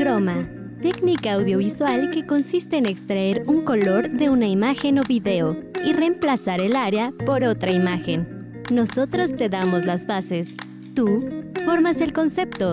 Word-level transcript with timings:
Croma, 0.00 0.48
técnica 0.80 1.34
audiovisual 1.34 2.10
que 2.10 2.26
consiste 2.26 2.78
en 2.78 2.86
extraer 2.86 3.42
un 3.46 3.66
color 3.66 4.08
de 4.08 4.30
una 4.30 4.46
imagen 4.46 4.98
o 4.98 5.02
video 5.02 5.58
y 5.84 5.92
reemplazar 5.92 6.62
el 6.62 6.74
área 6.74 7.12
por 7.26 7.44
otra 7.44 7.70
imagen. 7.70 8.64
Nosotros 8.70 9.36
te 9.36 9.50
damos 9.50 9.84
las 9.84 10.06
bases. 10.06 10.56
Tú 10.94 11.28
formas 11.66 12.00
el 12.00 12.14
concepto. 12.14 12.72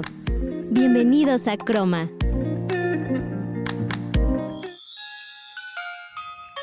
Bienvenidos 0.71 1.49
a 1.49 1.57
Croma. 1.57 2.07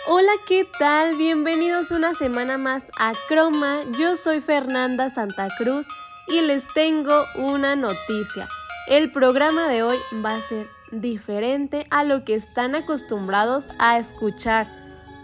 Hola, 0.08 0.32
¿qué 0.48 0.66
tal? 0.78 1.14
Bienvenidos 1.18 1.90
una 1.90 2.14
semana 2.14 2.56
más 2.56 2.84
a 2.98 3.12
Croma. 3.28 3.80
Yo 3.98 4.16
soy 4.16 4.40
Fernanda 4.40 5.10
Santa 5.10 5.48
Cruz 5.58 5.86
y 6.26 6.40
les 6.40 6.66
tengo 6.72 7.26
una 7.36 7.76
noticia. 7.76 8.48
El 8.86 9.10
programa 9.10 9.66
de 9.66 9.82
hoy 9.82 9.96
va 10.22 10.36
a 10.36 10.42
ser 10.42 10.66
diferente 10.92 11.86
a 11.88 12.04
lo 12.04 12.22
que 12.22 12.34
están 12.34 12.74
acostumbrados 12.74 13.68
a 13.78 13.98
escuchar. 13.98 14.66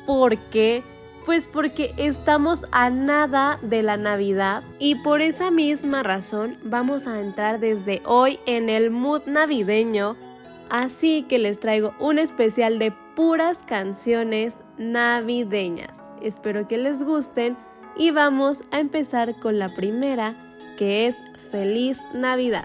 ¿Por 0.06 0.38
qué? 0.50 0.82
Pues 1.26 1.44
porque 1.44 1.92
estamos 1.98 2.64
a 2.72 2.88
nada 2.88 3.58
de 3.60 3.82
la 3.82 3.98
Navidad 3.98 4.62
y 4.78 4.94
por 4.94 5.20
esa 5.20 5.50
misma 5.50 6.02
razón 6.02 6.56
vamos 6.64 7.06
a 7.06 7.20
entrar 7.20 7.60
desde 7.60 8.00
hoy 8.06 8.38
en 8.46 8.70
el 8.70 8.90
mood 8.90 9.26
navideño. 9.26 10.16
Así 10.70 11.26
que 11.28 11.38
les 11.38 11.60
traigo 11.60 11.92
un 11.98 12.18
especial 12.18 12.78
de 12.78 12.92
puras 13.14 13.58
canciones 13.66 14.56
navideñas. 14.78 15.98
Espero 16.22 16.66
que 16.66 16.78
les 16.78 17.02
gusten 17.02 17.58
y 17.94 18.10
vamos 18.10 18.64
a 18.70 18.80
empezar 18.80 19.38
con 19.42 19.58
la 19.58 19.68
primera 19.68 20.32
que 20.78 21.08
es 21.08 21.16
Feliz 21.50 22.00
Navidad. 22.14 22.64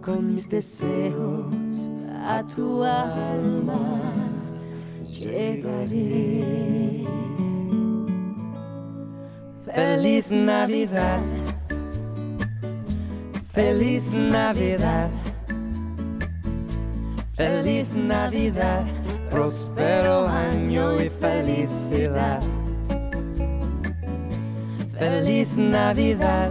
con 0.00 0.32
mis 0.32 0.48
deseos 0.48 1.88
a 2.26 2.42
tu 2.54 2.82
alma 2.82 4.00
llegaré. 5.02 6.44
Feliz 9.74 10.32
Navidad, 10.32 11.20
feliz 13.52 14.12
Navidad, 14.14 15.10
feliz 17.36 17.94
Navidad, 17.94 18.84
próspero 19.30 20.26
año 20.26 21.00
y 21.00 21.08
felicidad. 21.08 22.40
Feliz 24.98 25.56
Navidad 25.56 26.50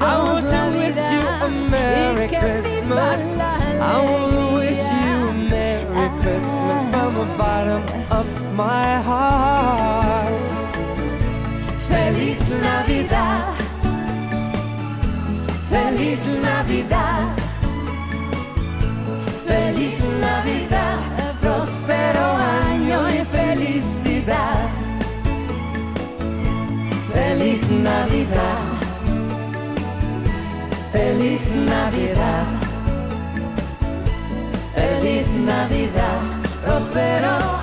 I 0.00 0.16
want 0.20 0.44
to 0.46 0.78
wish 0.78 0.96
you 1.12 1.26
a 1.28 1.48
Merry 5.50 6.08
Christmas 6.22 6.80
from 6.92 7.14
the 7.14 7.24
bottom 7.36 7.82
of 8.12 8.26
my 8.54 9.02
heart. 9.02 10.34
Feliz 11.88 12.48
Navidad. 12.48 13.56
Feliz 15.68 16.28
Navidad. 16.30 17.40
Feliz 19.46 20.00
Navidad. 20.20 21.34
Próspero 21.40 22.26
año 22.36 23.08
y 23.10 23.24
felicidad. 23.24 24.68
Feliz 27.12 27.68
Navidad. 27.70 28.67
Feliz 30.92 31.52
Navidad. 31.54 32.46
Feliz 34.74 35.28
Navidad. 35.34 36.20
Próspero 36.64 37.57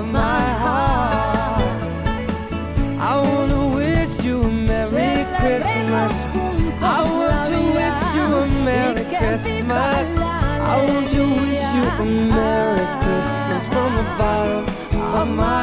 of 0.00 0.06
my 0.06 0.40
heart. 0.64 1.82
I 3.10 3.14
want 3.20 3.50
to 3.50 3.62
wish 3.76 4.24
you 4.24 4.42
a 4.42 4.50
Merry 4.50 5.24
Christmas. 5.38 6.14
I 6.80 7.00
want 7.12 7.42
to 7.52 7.60
wish 7.78 8.00
you 8.16 8.26
a 8.40 8.46
Merry 8.64 9.04
Christmas. 9.18 10.06
I 10.72 10.76
want 10.88 11.06
to 11.14 11.22
wish 11.40 11.66
you 11.76 11.84
a 12.02 12.06
Merry 12.34 12.86
Christmas 13.02 13.62
from 13.72 13.90
the 13.98 14.06
bottom 14.20 14.64
of 15.20 15.28
my 15.36 15.59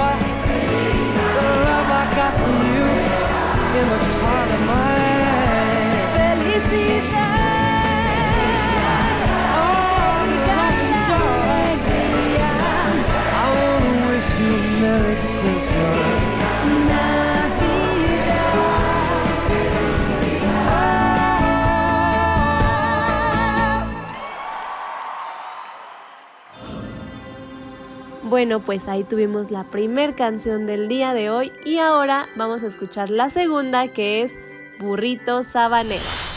boy. 0.00 0.16
The 1.36 1.44
love 1.66 1.90
I 2.00 2.04
got 2.18 2.32
from 2.40 2.54
you 2.68 2.84
in 3.80 3.86
the 3.92 4.00
heart 4.22 4.50
of 4.56 4.62
mine. 4.70 5.90
Felicidad. 6.14 7.29
Bueno, 28.30 28.60
pues 28.60 28.86
ahí 28.86 29.02
tuvimos 29.02 29.50
la 29.50 29.64
primer 29.64 30.14
canción 30.14 30.64
del 30.64 30.86
día 30.86 31.14
de 31.14 31.30
hoy 31.30 31.50
y 31.64 31.78
ahora 31.78 32.28
vamos 32.36 32.62
a 32.62 32.68
escuchar 32.68 33.10
la 33.10 33.28
segunda 33.28 33.88
que 33.88 34.22
es 34.22 34.36
Burrito 34.78 35.42
Sabanero. 35.42 36.29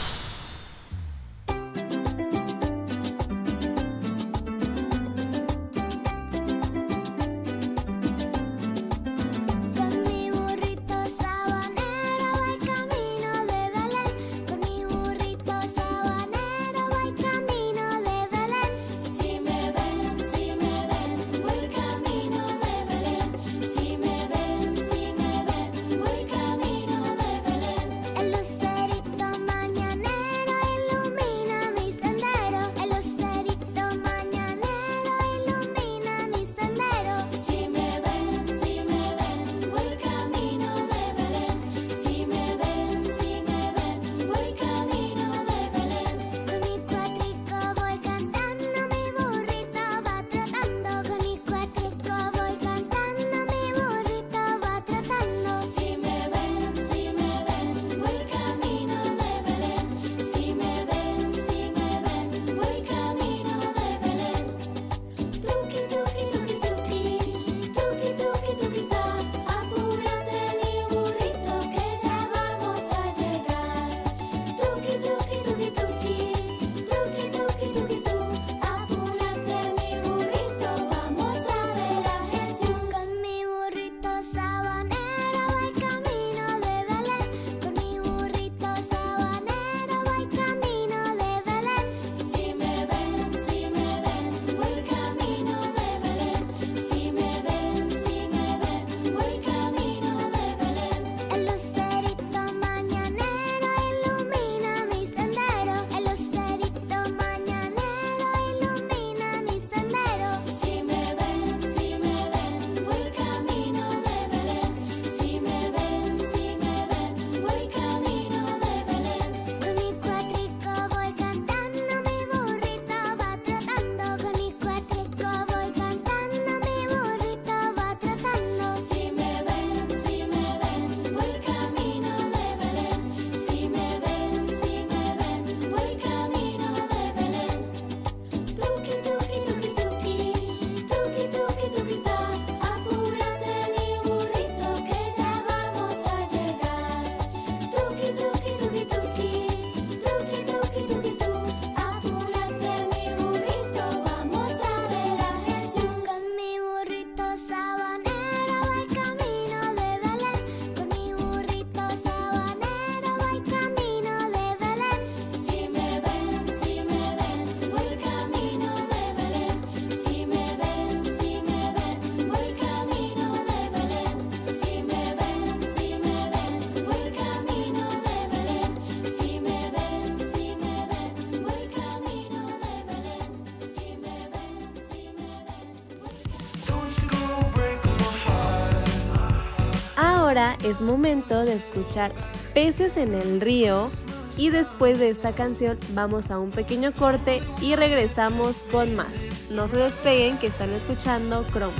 es 190.63 190.81
momento 190.81 191.41
de 191.41 191.53
escuchar 191.53 192.13
Peces 192.53 192.97
en 192.97 193.13
el 193.13 193.41
Río 193.41 193.89
y 194.37 194.49
después 194.49 194.99
de 194.99 195.09
esta 195.09 195.33
canción 195.33 195.77
vamos 195.93 196.31
a 196.31 196.39
un 196.39 196.51
pequeño 196.51 196.91
corte 196.93 197.41
y 197.61 197.75
regresamos 197.75 198.63
con 198.71 198.95
más. 198.95 199.25
No 199.51 199.67
se 199.67 199.77
despeguen 199.77 200.37
que 200.37 200.47
están 200.47 200.71
escuchando 200.71 201.43
Cromo. 201.51 201.73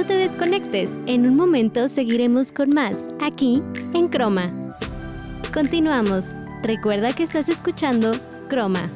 No 0.00 0.06
te 0.06 0.14
desconectes, 0.14 0.98
en 1.04 1.26
un 1.26 1.36
momento 1.36 1.86
seguiremos 1.86 2.52
con 2.52 2.70
más, 2.70 3.10
aquí 3.20 3.62
en 3.92 4.08
Croma. 4.08 4.50
Continuamos. 5.52 6.34
Recuerda 6.62 7.12
que 7.12 7.22
estás 7.22 7.50
escuchando 7.50 8.12
Croma. 8.48 8.90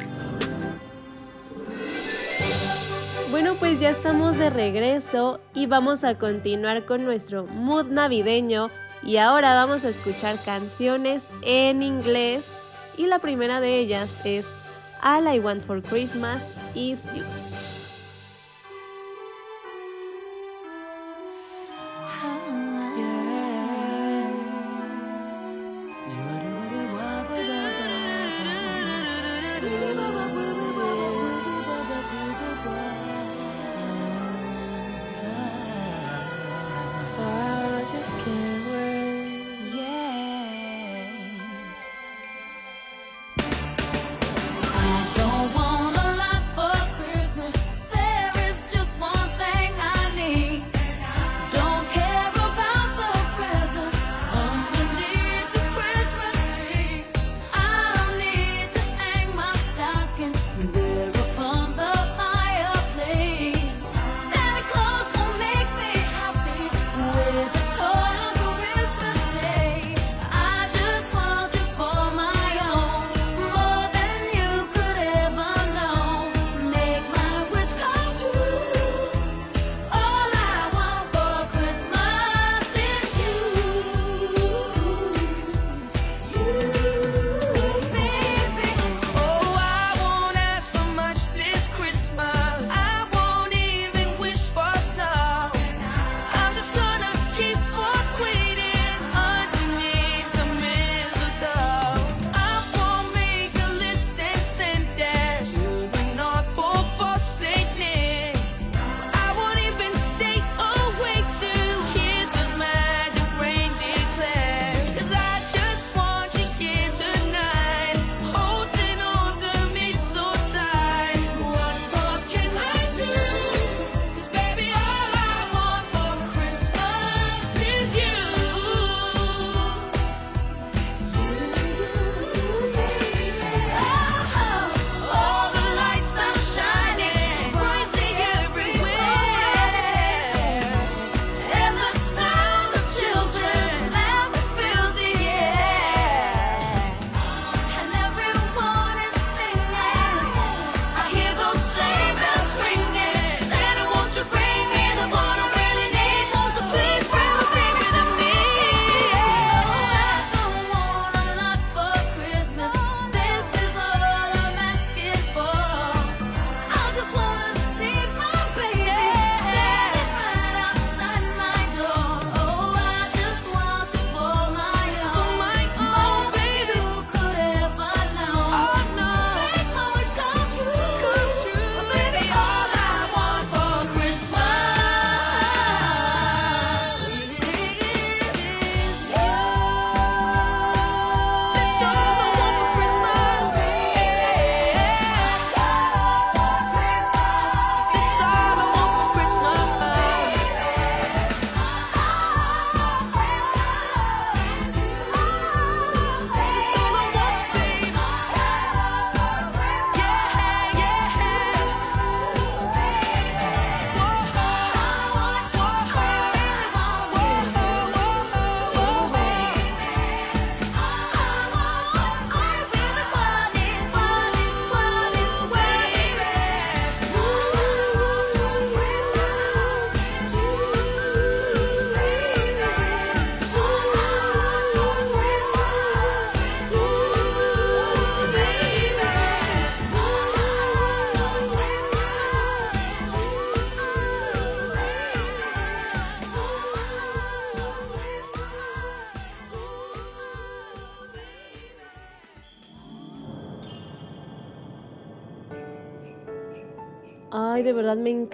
Bueno, 3.30 3.54
pues 3.56 3.78
ya 3.78 3.90
estamos 3.90 4.38
de 4.38 4.49
regreso 4.49 5.40
y 5.52 5.66
vamos 5.66 6.04
a 6.04 6.14
continuar 6.14 6.87
con 6.87 7.04
nuestro 7.04 7.44
mood 7.44 7.88
navideño 7.88 8.70
y 9.02 9.18
ahora 9.18 9.54
vamos 9.54 9.84
a 9.84 9.90
escuchar 9.90 10.42
canciones 10.42 11.26
en 11.42 11.82
inglés 11.82 12.54
y 12.96 13.08
la 13.08 13.18
primera 13.18 13.61
de 13.61 13.78
ellas 13.78 14.16
es 14.25 14.49
All 15.02 15.28
I 15.30 15.38
Want 15.38 15.64
for 15.64 15.82
Christmas 15.82 16.46
is 16.75 17.04
You. 17.14 17.25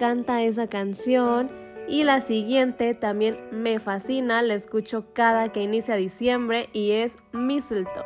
encanta 0.01 0.41
esa 0.41 0.65
canción. 0.65 1.51
Y 1.87 2.03
la 2.03 2.21
siguiente 2.21 2.95
también 2.95 3.37
me 3.51 3.79
fascina, 3.79 4.41
la 4.41 4.55
escucho 4.55 5.05
cada 5.13 5.49
que 5.49 5.61
inicia 5.61 5.95
diciembre 5.95 6.69
y 6.73 6.91
es 6.91 7.19
Mistletoe. 7.33 8.03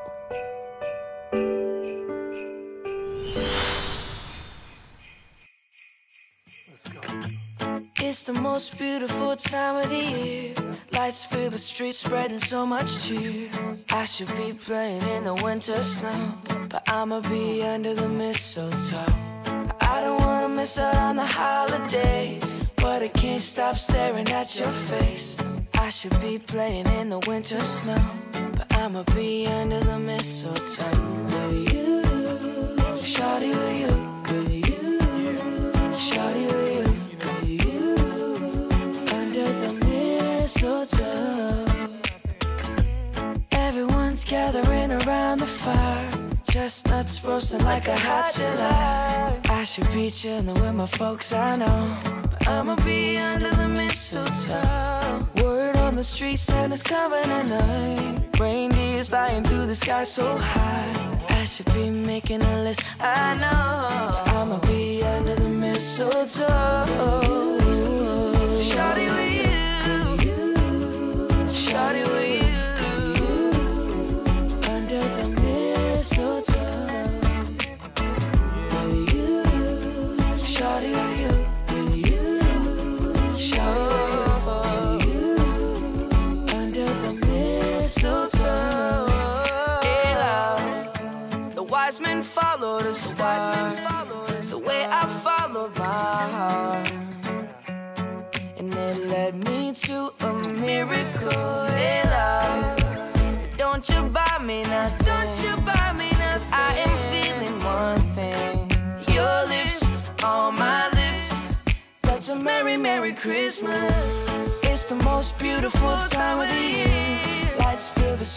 It's 7.97 8.23
the 8.23 8.33
most 8.33 8.77
beautiful 8.77 9.37
time 9.37 9.77
of 9.77 9.89
the 9.89 9.95
year. 9.95 10.53
Lights 10.91 11.23
fill 11.23 11.49
the 11.49 11.57
streets, 11.57 11.99
spreading 11.99 12.39
so 12.39 12.65
much 12.65 13.07
cheer. 13.07 13.49
I 13.91 14.05
should 14.05 14.31
be 14.35 14.53
playing 14.53 15.01
in 15.15 15.23
the 15.23 15.33
winter 15.43 15.81
snow, 15.81 16.33
but 16.69 16.83
I'ma 16.89 17.21
be 17.21 17.63
under 17.63 17.93
the 17.93 18.09
mistletoe. 18.09 19.24
Christmas 20.65 20.95
on 20.97 21.15
the 21.15 21.25
holiday 21.25 22.39
But 22.77 23.03
I 23.03 23.07
can't 23.09 23.39
stop 23.41 23.77
staring 23.77 24.27
at 24.31 24.59
your 24.59 24.71
face. 24.71 25.37
I 25.75 25.89
should 25.89 26.19
be 26.21 26.39
playing 26.39 26.87
in 26.87 27.09
the 27.09 27.19
winter 27.27 27.63
snow 27.63 28.03
But 28.57 28.75
I'ma 28.75 29.03
be 29.15 29.45
under 29.45 29.79
the 29.81 29.99
mistletoe 29.99 30.89
With 31.29 31.71
you, 31.71 32.01
shawty 33.13 33.51
with 33.53 33.77
you. 33.81 33.93
With 34.31 34.51
you, 34.69 34.99
shawty 36.07 36.45
with 36.51 36.79
you. 36.79 36.87
With 37.19 37.65
you, 37.65 37.95
under 39.19 39.47
the 39.61 39.71
mistletoe. 39.85 41.65
Everyone's 43.51 44.23
gathering 44.23 44.93
around 44.93 45.41
the 45.41 45.45
fire. 45.45 46.09
Chestnuts 46.43 47.23
roasting 47.23 47.63
like 47.63 47.87
a 47.87 47.97
hot 47.99 48.33
July. 48.33 49.44
I 49.65 49.67
should 49.67 49.91
be 49.93 50.11
chilling 50.11 50.53
with 50.53 50.75
my 50.75 50.85
folks, 50.85 51.33
I 51.33 51.55
know. 51.55 51.97
But 52.29 52.47
I'ma 52.47 52.75
be 52.85 53.17
under 53.17 53.49
the 53.49 53.67
mistletoe. 53.67 55.27
Word 55.41 55.75
on 55.77 55.95
the 55.95 56.03
street, 56.03 56.35
Santa's 56.35 56.83
coming 56.83 57.31
at 57.31 57.41
tonight. 57.41 58.39
Reindeer's 58.39 59.07
flying 59.07 59.43
through 59.43 59.65
the 59.65 59.73
sky 59.75 60.03
so 60.03 60.37
high. 60.37 61.25
I 61.29 61.45
should 61.45 61.73
be 61.73 61.89
making 61.89 62.43
a 62.43 62.63
list, 62.63 62.83
I 62.99 63.33
know. 63.41 63.87
But 64.11 64.33
I'ma 64.35 64.59
be 64.67 65.01
under 65.01 65.33
the 65.33 65.49
mistletoe. 65.49 66.64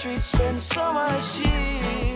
Streets, 0.08 0.24
spend 0.24 0.60
so 0.60 0.92
much. 0.92 1.40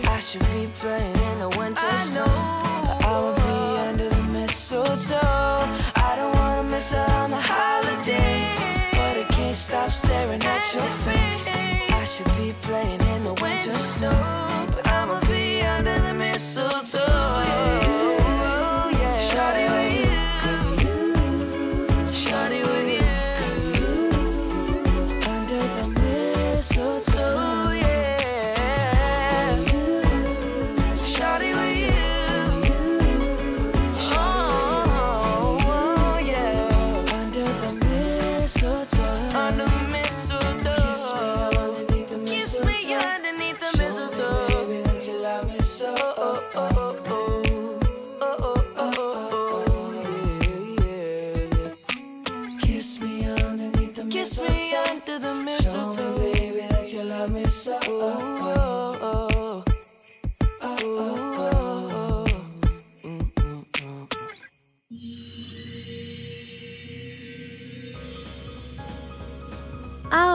I 0.07 0.19
should 0.19 0.45
be 0.51 0.69
playing 0.79 1.15
in 1.15 1.39
the 1.39 1.49
winter 1.57 1.97
snow. 1.97 2.25
But 2.25 3.05
I'll 3.05 3.35
be 3.35 3.79
under 3.87 4.09
the 4.09 4.23
mistletoe. 4.23 5.19
I 5.95 6.13
don't 6.15 6.35
wanna 6.35 6.63
miss 6.63 6.93
out 6.93 7.09
on 7.09 7.31
the 7.31 7.41
holiday. 7.41 8.89
But 8.91 9.17
I 9.17 9.25
can't 9.29 9.55
stop 9.55 9.91
staring 9.91 10.43
at 10.43 10.73
your 10.73 10.89
face. 11.05 11.47
I 11.91 12.03
should 12.05 12.31
be 12.37 12.53
playing 12.61 13.01
in 13.01 13.23
the 13.23 13.33
winter 13.41 13.77
snow. 13.79 14.67
But 14.71 14.87
I'ma 14.87 15.19
be 15.21 15.61
under 15.61 15.99
the 15.99 16.13
mistletoe. 16.13 16.99
Yeah. 16.99 17.92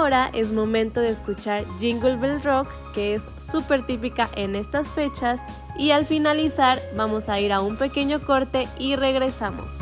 Ahora 0.08 0.30
es 0.32 0.52
momento 0.52 1.00
de 1.02 1.10
escuchar 1.10 1.66
Jingle 1.80 2.16
Bell 2.16 2.42
Rock, 2.42 2.66
que 2.94 3.14
es 3.14 3.28
súper 3.36 3.84
típica 3.84 4.30
en 4.36 4.54
estas 4.54 4.88
fechas, 4.88 5.42
y 5.76 5.90
al 5.90 6.06
finalizar 6.06 6.80
vamos 6.96 7.28
a 7.28 7.38
ir 7.40 7.52
a 7.52 7.60
un 7.60 7.76
pequeño 7.76 8.18
corte 8.20 8.66
y 8.78 8.96
regresamos. 8.96 9.80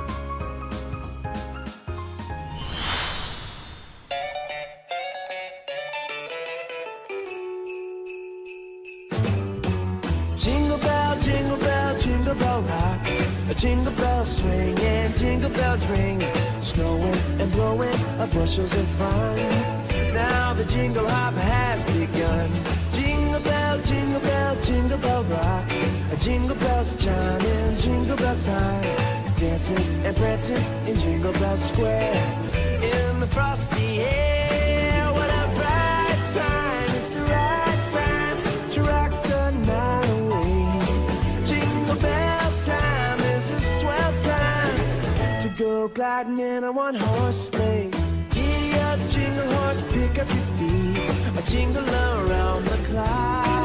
Gliding 45.88 46.38
in 46.38 46.64
a 46.64 46.72
one 46.72 46.94
horse 46.94 47.48
sleigh. 47.50 47.90
Giddy 48.30 48.74
up, 48.74 48.98
jingle 49.08 49.52
horse, 49.54 49.82
pick 49.92 50.18
up 50.18 50.28
your 50.28 50.46
feet. 50.58 51.38
A 51.38 51.42
jingle 51.50 51.84
around 51.84 52.64
the 52.64 52.76
clock. 52.88 53.55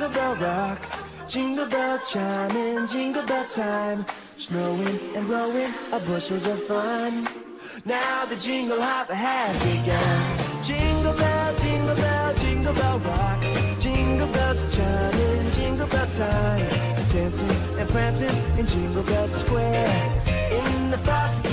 Jingle 0.00 0.18
bell 0.18 0.36
rock. 0.36 0.80
Jingle 1.28 1.66
bell 1.66 1.98
chiming, 2.08 2.86
jingle 2.86 3.22
bell 3.22 3.44
time. 3.44 4.06
Snowing 4.38 4.98
and 5.14 5.26
blowing 5.26 5.74
our 5.92 6.00
bushels 6.00 6.46
of 6.46 6.62
fun. 6.64 7.28
Now 7.84 8.24
the 8.24 8.36
jingle 8.36 8.80
hop 8.80 9.10
has 9.10 9.54
begun. 9.62 10.64
Jingle 10.64 11.12
bell, 11.12 11.54
jingle 11.58 11.94
bell, 11.96 12.34
jingle 12.36 12.72
bell 12.72 12.98
rock. 13.00 13.42
Jingle 13.78 14.28
bells 14.28 14.64
chiming, 14.74 15.50
jingle 15.52 15.86
bell 15.86 16.06
time. 16.16 16.66
Dancing 17.12 17.50
and 17.78 17.88
prancing 17.90 18.36
in 18.58 18.64
Jingle 18.66 19.02
Bell 19.02 19.28
Square. 19.28 20.22
In 20.50 20.90
the 20.90 20.98
frosty 20.98 21.49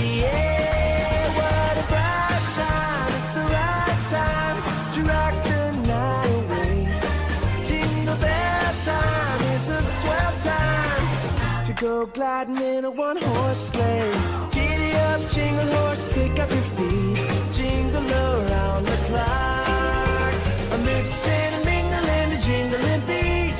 go 12.38 12.54
gliding 12.54 12.76
in 12.76 12.84
a 12.84 12.90
one 12.90 13.16
horse 13.16 13.70
sleigh. 13.70 14.12
Giddy 14.50 14.92
up, 14.92 15.28
jingle 15.28 15.66
horse, 15.66 16.04
pick 16.12 16.38
up 16.38 16.50
your 16.50 16.62
feet. 16.76 17.52
Jingle 17.52 18.10
around 18.10 18.86
the 18.86 18.96
clock. 19.08 20.34
A 20.72 20.78
mix 20.84 21.26
and 21.26 21.62
a 21.62 21.64
mingle 21.64 22.06
and 22.20 22.32
a 22.32 22.40
jingling 22.40 23.00
beat. 23.06 23.58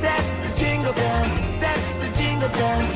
That's 0.00 0.34
the 0.42 0.56
jingle 0.56 0.92
bell, 0.92 1.26
that's 1.60 1.90
the 2.00 2.10
jingle 2.16 2.48
bell, 2.48 2.95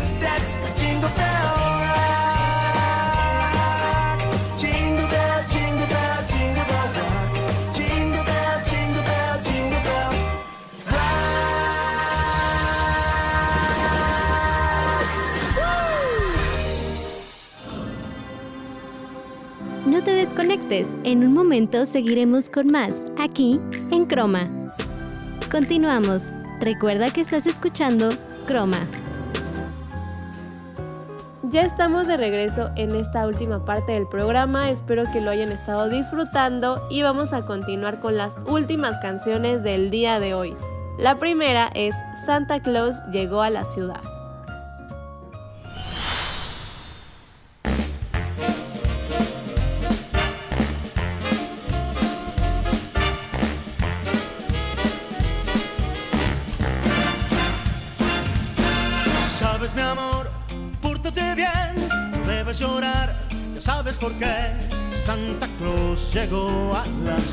en 20.70 21.24
un 21.24 21.35
momento 21.35 21.85
seguiremos 21.85 22.48
con 22.48 22.68
más, 22.68 23.09
aquí, 23.18 23.61
en 23.90 24.06
Croma. 24.06 24.48
Continuamos. 25.50 26.33
Recuerda 26.61 27.12
que 27.12 27.22
estás 27.22 27.46
escuchando 27.46 28.11
Croma. 28.46 28.78
Ya 31.42 31.62
estamos 31.62 32.06
de 32.06 32.16
regreso 32.16 32.70
en 32.76 32.94
esta 32.94 33.26
última 33.26 33.64
parte 33.64 33.90
del 33.92 34.06
programa, 34.06 34.70
espero 34.70 35.02
que 35.12 35.20
lo 35.20 35.33
hayan 35.33 35.50
estado 35.50 35.88
disfrutando 35.88 36.80
y 36.88 37.02
vamos 37.02 37.33
a 37.33 37.44
continuar 37.44 37.98
con 37.98 38.16
las 38.16 38.35
últimas 38.46 38.96
canciones 38.98 39.64
del 39.64 39.90
día 39.90 40.20
de 40.20 40.35
hoy. 40.35 40.54
La 41.00 41.16
primera 41.16 41.68
es 41.74 41.96
Santa 42.24 42.61
Claus 42.61 43.02
llegó 43.11 43.42
a 43.42 43.50
la 43.50 43.64
ciudad. 43.64 44.00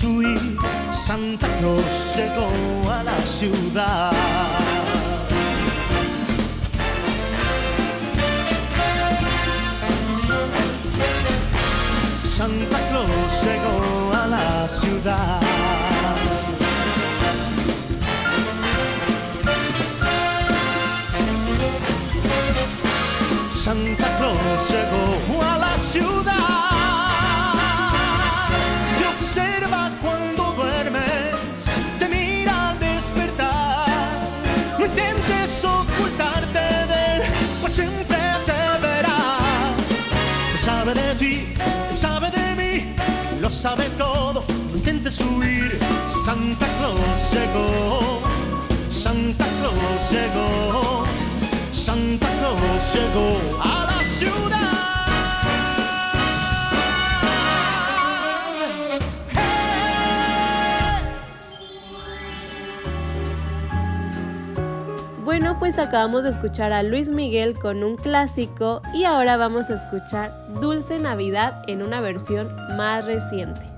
Huir, 0.00 0.56
Santa 0.90 1.46
Claus 1.58 1.84
llegó 2.16 2.90
a 2.90 3.02
la 3.02 3.20
ciudad. 3.20 4.10
Santa 12.24 12.78
Claus 12.88 13.32
llegó 13.44 14.14
a 14.14 14.26
la 14.28 14.68
ciudad. 14.68 15.40
Santa 23.52 24.16
Claus 24.16 24.70
llegó 24.70 25.42
a 25.42 25.58
la 25.58 25.78
ciudad. 25.78 26.71
Sabe 43.52 43.88
todo. 43.98 44.44
No 44.70 44.76
intentes 44.76 45.20
huir. 45.20 45.78
Santa 46.24 46.66
Claus 46.78 47.32
llegó, 47.32 48.20
Santa 48.90 49.44
Claus 49.58 50.10
llegó, 50.10 51.04
Santa 51.72 52.28
Claus 52.38 52.94
llegó 52.94 53.60
a 53.60 53.86
la 53.86 54.04
ciudad. 54.04 54.61
Pues 65.62 65.78
acabamos 65.78 66.24
de 66.24 66.30
escuchar 66.30 66.72
a 66.72 66.82
Luis 66.82 67.08
Miguel 67.08 67.56
con 67.56 67.84
un 67.84 67.94
clásico 67.94 68.82
y 68.94 69.04
ahora 69.04 69.36
vamos 69.36 69.70
a 69.70 69.76
escuchar 69.76 70.32
Dulce 70.60 70.98
Navidad 70.98 71.62
en 71.68 71.84
una 71.84 72.00
versión 72.00 72.52
más 72.76 73.04
reciente. 73.04 73.71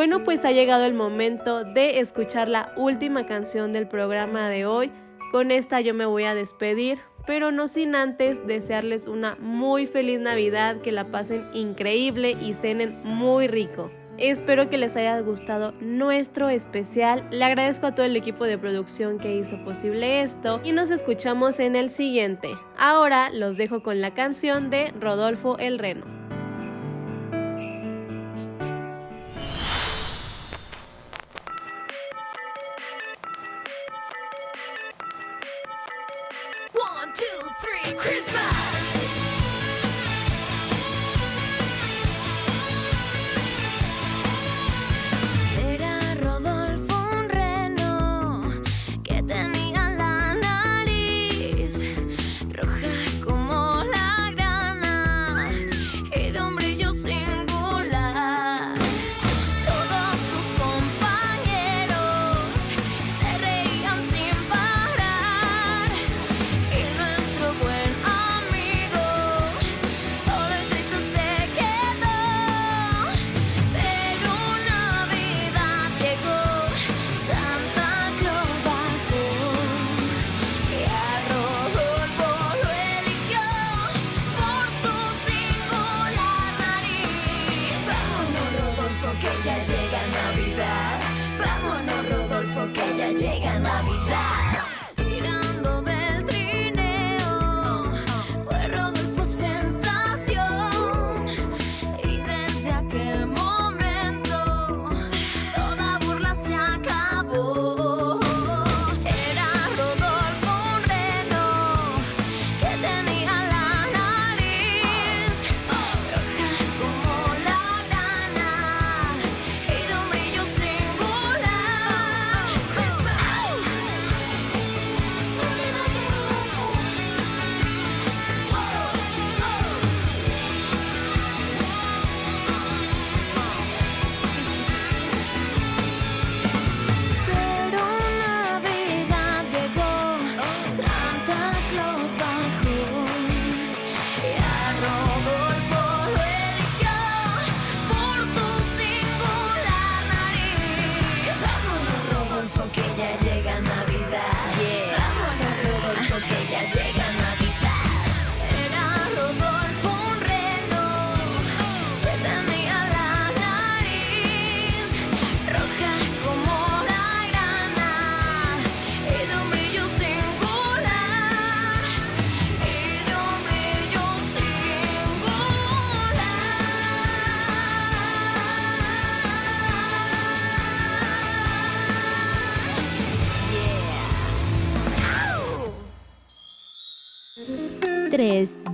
Bueno, 0.00 0.24
pues 0.24 0.46
ha 0.46 0.50
llegado 0.50 0.86
el 0.86 0.94
momento 0.94 1.62
de 1.62 2.00
escuchar 2.00 2.48
la 2.48 2.72
última 2.74 3.26
canción 3.26 3.74
del 3.74 3.86
programa 3.86 4.48
de 4.48 4.64
hoy. 4.64 4.90
Con 5.30 5.50
esta 5.50 5.82
yo 5.82 5.92
me 5.92 6.06
voy 6.06 6.24
a 6.24 6.34
despedir, 6.34 7.00
pero 7.26 7.52
no 7.52 7.68
sin 7.68 7.94
antes 7.94 8.46
desearles 8.46 9.08
una 9.08 9.36
muy 9.40 9.86
feliz 9.86 10.18
Navidad, 10.18 10.80
que 10.80 10.90
la 10.90 11.04
pasen 11.04 11.42
increíble 11.52 12.34
y 12.40 12.54
cenen 12.54 12.96
muy 13.04 13.46
rico. 13.46 13.90
Espero 14.16 14.70
que 14.70 14.78
les 14.78 14.96
haya 14.96 15.20
gustado 15.20 15.74
nuestro 15.82 16.48
especial. 16.48 17.28
Le 17.30 17.44
agradezco 17.44 17.88
a 17.88 17.94
todo 17.94 18.06
el 18.06 18.16
equipo 18.16 18.46
de 18.46 18.56
producción 18.56 19.18
que 19.18 19.36
hizo 19.36 19.62
posible 19.66 20.22
esto 20.22 20.62
y 20.64 20.72
nos 20.72 20.88
escuchamos 20.88 21.60
en 21.60 21.76
el 21.76 21.90
siguiente. 21.90 22.48
Ahora 22.78 23.28
los 23.34 23.58
dejo 23.58 23.82
con 23.82 24.00
la 24.00 24.14
canción 24.14 24.70
de 24.70 24.94
Rodolfo 24.98 25.58
el 25.58 25.78
Reno. 25.78 26.19